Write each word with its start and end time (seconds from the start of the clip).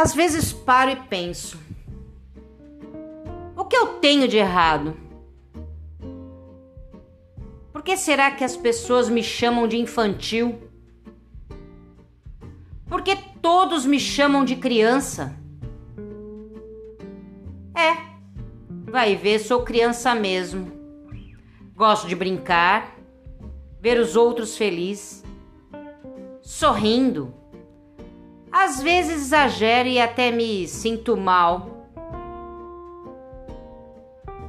Às 0.00 0.14
vezes 0.14 0.52
paro 0.52 0.92
e 0.92 0.96
penso: 0.96 1.58
o 3.56 3.64
que 3.64 3.76
eu 3.76 3.94
tenho 3.94 4.28
de 4.28 4.36
errado? 4.36 4.96
Por 7.72 7.82
que 7.82 7.96
será 7.96 8.30
que 8.30 8.44
as 8.44 8.56
pessoas 8.56 9.08
me 9.08 9.24
chamam 9.24 9.66
de 9.66 9.76
infantil? 9.76 10.62
Por 12.86 13.02
que 13.02 13.16
todos 13.42 13.84
me 13.84 13.98
chamam 13.98 14.44
de 14.44 14.54
criança? 14.54 15.36
É, 17.74 17.96
vai 18.88 19.16
ver, 19.16 19.40
sou 19.40 19.64
criança 19.64 20.14
mesmo. 20.14 20.70
Gosto 21.74 22.06
de 22.06 22.14
brincar, 22.14 22.96
ver 23.80 23.98
os 23.98 24.14
outros 24.14 24.56
felizes, 24.56 25.24
sorrindo 26.40 27.34
às 28.58 28.82
vezes 28.82 29.22
exagero 29.22 29.88
e 29.88 30.00
até 30.00 30.32
me 30.32 30.66
sinto 30.66 31.16
mal. 31.16 31.86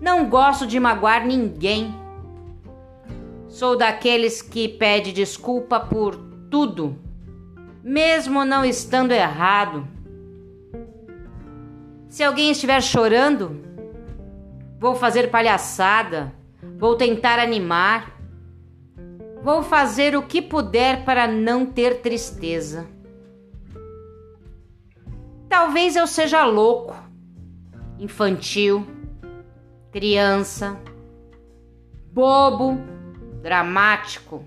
Não 0.00 0.28
gosto 0.28 0.64
de 0.64 0.78
magoar 0.78 1.26
ninguém. 1.26 1.92
Sou 3.48 3.76
daqueles 3.76 4.40
que 4.40 4.68
pede 4.68 5.12
desculpa 5.12 5.80
por 5.80 6.14
tudo, 6.48 6.96
mesmo 7.82 8.44
não 8.44 8.64
estando 8.64 9.10
errado. 9.10 9.88
Se 12.08 12.22
alguém 12.22 12.52
estiver 12.52 12.80
chorando, 12.80 13.60
vou 14.78 14.94
fazer 14.94 15.32
palhaçada, 15.32 16.32
vou 16.78 16.94
tentar 16.94 17.40
animar, 17.40 18.16
vou 19.42 19.64
fazer 19.64 20.16
o 20.16 20.22
que 20.22 20.40
puder 20.40 21.04
para 21.04 21.26
não 21.26 21.66
ter 21.66 22.00
tristeza. 22.02 22.95
Talvez 25.58 25.96
eu 25.96 26.06
seja 26.06 26.44
louco, 26.44 26.94
infantil, 27.98 28.86
criança, 29.90 30.78
bobo, 32.12 32.78
dramático. 33.40 34.44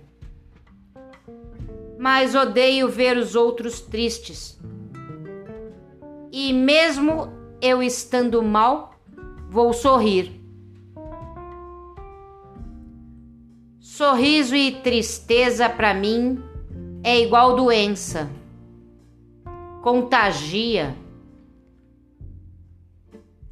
Mas 1.98 2.36
odeio 2.36 2.88
ver 2.88 3.18
os 3.18 3.34
outros 3.34 3.82
tristes. 3.82 4.62
E 6.32 6.54
mesmo 6.54 7.34
eu 7.60 7.82
estando 7.82 8.44
mal, 8.44 8.94
vou 9.50 9.74
sorrir. 9.74 10.40
Sorriso 13.80 14.56
e 14.56 14.74
tristeza 14.74 15.68
para 15.68 15.92
mim 15.92 16.40
é 17.04 17.20
igual 17.20 17.56
doença 17.56 18.30
contagia. 19.90 20.95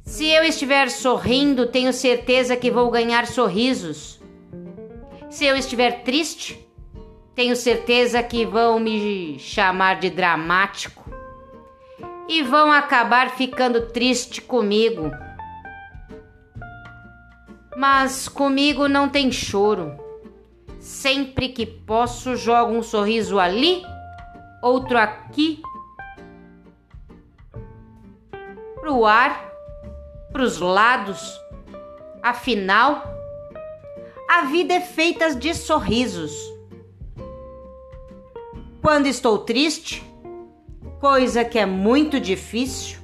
Se 0.04 0.24
eu 0.24 0.44
estiver 0.44 0.88
sorrindo, 0.88 1.66
tenho 1.66 1.92
certeza 1.92 2.56
que 2.56 2.70
vou 2.70 2.88
ganhar 2.92 3.26
sorrisos. 3.26 4.20
Se 5.28 5.44
eu 5.44 5.56
estiver 5.56 6.04
triste, 6.04 6.64
tenho 7.34 7.56
certeza 7.56 8.22
que 8.22 8.46
vão 8.46 8.78
me 8.78 9.36
chamar 9.40 9.98
de 9.98 10.10
dramático 10.10 11.04
e 12.28 12.40
vão 12.44 12.70
acabar 12.70 13.30
ficando 13.30 13.88
triste 13.88 14.40
comigo. 14.40 15.10
Mas 17.76 18.28
comigo 18.28 18.86
não 18.86 19.08
tem 19.08 19.32
choro. 19.32 19.98
Sempre 20.78 21.48
que 21.48 21.66
posso, 21.66 22.36
jogo 22.36 22.74
um 22.74 22.82
sorriso 22.82 23.40
ali, 23.40 23.82
outro 24.62 24.96
aqui 24.96 25.60
para 28.88 28.94
o 28.94 29.04
ar, 29.04 29.52
para 30.32 30.42
os 30.42 30.58
lados. 30.58 31.38
Afinal, 32.22 33.02
a 34.26 34.46
vida 34.46 34.72
é 34.72 34.80
feita 34.80 35.34
de 35.34 35.54
sorrisos. 35.54 36.32
Quando 38.80 39.04
estou 39.04 39.40
triste, 39.40 40.02
coisa 41.00 41.44
que 41.44 41.58
é 41.58 41.66
muito 41.66 42.18
difícil, 42.18 42.98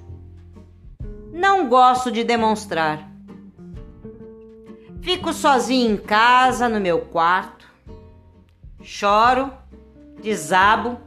não 1.31 1.69
gosto 1.69 2.11
de 2.11 2.25
demonstrar. 2.25 3.11
Fico 5.03 5.35
sozinho 5.35 5.93
em 5.93 5.97
casa, 5.99 6.67
no 6.67 6.81
meu 6.81 7.03
quarto, 7.03 7.71
choro, 8.83 9.53
desabo 10.23 10.99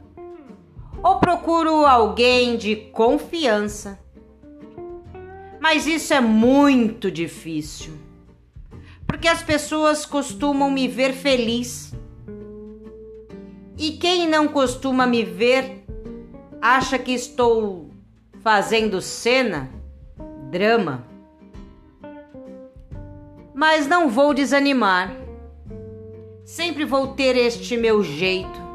ou 1.02 1.18
procuro 1.18 1.84
alguém 1.84 2.56
de 2.56 2.76
confiança 2.76 3.98
mas 5.60 5.86
isso 5.86 6.14
é 6.14 6.20
muito 6.20 7.10
difícil. 7.10 7.92
Porque 9.06 9.26
as 9.26 9.42
pessoas 9.42 10.04
costumam 10.04 10.70
me 10.70 10.86
ver 10.86 11.12
feliz. 11.12 11.92
E 13.76 13.92
quem 13.92 14.28
não 14.28 14.48
costuma 14.48 15.06
me 15.06 15.24
ver 15.24 15.84
acha 16.60 16.98
que 16.98 17.12
estou 17.12 17.90
fazendo 18.40 19.00
cena, 19.00 19.70
drama. 20.50 21.04
Mas 23.54 23.86
não 23.86 24.08
vou 24.08 24.34
desanimar. 24.34 25.16
Sempre 26.44 26.84
vou 26.84 27.08
ter 27.08 27.36
este 27.36 27.76
meu 27.76 28.02
jeito. 28.02 28.68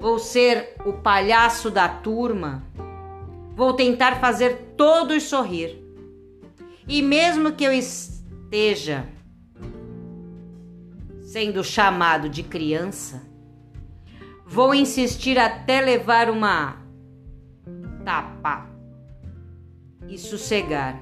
Vou 0.00 0.18
ser 0.18 0.74
o 0.84 0.92
palhaço 0.92 1.70
da 1.70 1.88
turma 1.88 2.62
Vou 3.60 3.74
tentar 3.74 4.20
fazer 4.20 4.72
todos 4.74 5.24
sorrir. 5.24 5.84
E 6.88 7.02
mesmo 7.02 7.52
que 7.52 7.62
eu 7.62 7.70
esteja 7.70 9.06
sendo 11.20 11.62
chamado 11.62 12.26
de 12.30 12.42
criança, 12.42 13.22
vou 14.46 14.74
insistir 14.74 15.38
até 15.38 15.82
levar 15.82 16.30
uma 16.30 16.78
tapa 18.02 18.66
e 20.08 20.16
sossegar. 20.16 20.98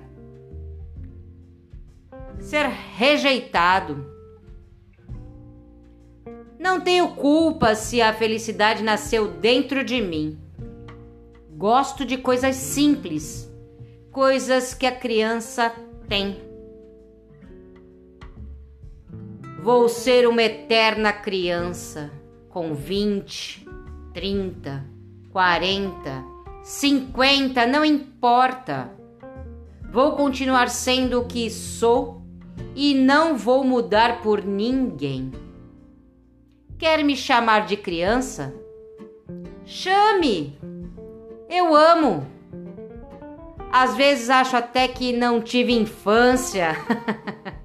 Ser 2.40 2.66
rejeitado. 2.66 4.04
Não 6.58 6.80
tenho 6.80 7.14
culpa 7.14 7.76
se 7.76 8.02
a 8.02 8.12
felicidade 8.12 8.82
nasceu 8.82 9.30
dentro 9.30 9.84
de 9.84 10.00
mim. 10.00 10.47
Gosto 11.58 12.04
de 12.04 12.16
coisas 12.16 12.54
simples, 12.54 13.52
coisas 14.12 14.74
que 14.74 14.86
a 14.86 14.92
criança 14.92 15.74
tem. 16.08 16.40
Vou 19.60 19.88
ser 19.88 20.28
uma 20.28 20.40
eterna 20.40 21.12
criança 21.12 22.12
com 22.48 22.74
20, 22.74 23.66
30, 24.14 24.86
40, 25.32 26.24
50, 26.62 27.66
não 27.66 27.84
importa. 27.84 28.92
Vou 29.90 30.12
continuar 30.12 30.68
sendo 30.68 31.22
o 31.22 31.26
que 31.26 31.50
sou 31.50 32.22
e 32.76 32.94
não 32.94 33.36
vou 33.36 33.64
mudar 33.64 34.22
por 34.22 34.44
ninguém. 34.44 35.32
Quer 36.78 37.02
me 37.02 37.16
chamar 37.16 37.66
de 37.66 37.76
criança? 37.76 38.54
Chame! 39.64 40.56
Eu 41.48 41.74
amo. 41.74 42.26
Às 43.72 43.96
vezes 43.96 44.28
acho 44.28 44.54
até 44.54 44.86
que 44.86 45.12
não 45.12 45.40
tive 45.40 45.72
infância. 45.72 46.76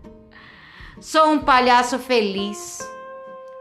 Sou 1.02 1.32
um 1.32 1.40
palhaço 1.40 2.00
feliz, 2.00 2.80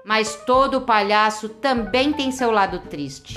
mas 0.04 0.36
todo 0.46 0.82
palhaço 0.82 1.48
também 1.48 2.12
tem 2.12 2.30
seu 2.30 2.52
lado 2.52 2.78
triste. 2.88 3.34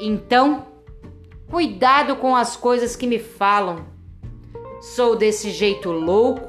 Então, 0.00 0.68
cuidado 1.50 2.14
com 2.16 2.36
as 2.36 2.56
coisas 2.56 2.94
que 2.94 3.06
me 3.06 3.18
falam. 3.18 3.86
Sou 4.94 5.16
desse 5.16 5.50
jeito 5.50 5.90
louco, 5.90 6.48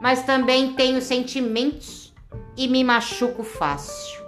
mas 0.00 0.24
também 0.24 0.72
tenho 0.72 1.00
sentimentos 1.00 2.12
e 2.56 2.66
me 2.66 2.82
machuco 2.82 3.44
fácil. 3.44 4.25